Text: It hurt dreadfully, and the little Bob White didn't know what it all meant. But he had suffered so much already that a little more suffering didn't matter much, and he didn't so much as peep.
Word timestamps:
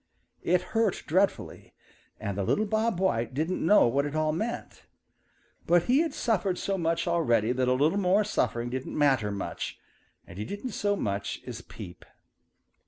It 0.41 0.61
hurt 0.73 1.03
dreadfully, 1.05 1.75
and 2.19 2.35
the 2.35 2.43
little 2.43 2.65
Bob 2.65 2.99
White 2.99 3.35
didn't 3.35 3.63
know 3.63 3.87
what 3.87 4.07
it 4.07 4.15
all 4.15 4.31
meant. 4.31 4.87
But 5.67 5.83
he 5.83 5.99
had 5.99 6.11
suffered 6.15 6.57
so 6.57 6.75
much 6.75 7.07
already 7.07 7.51
that 7.51 7.67
a 7.67 7.73
little 7.73 7.99
more 7.99 8.23
suffering 8.23 8.71
didn't 8.71 8.97
matter 8.97 9.29
much, 9.29 9.77
and 10.25 10.39
he 10.39 10.43
didn't 10.43 10.71
so 10.71 10.95
much 10.95 11.41
as 11.45 11.61
peep. 11.61 12.03